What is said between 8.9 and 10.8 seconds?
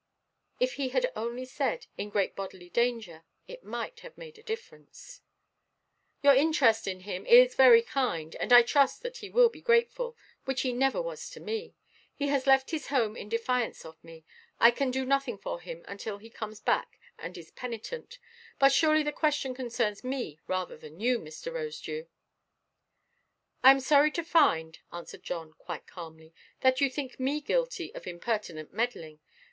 that he will be grateful, which he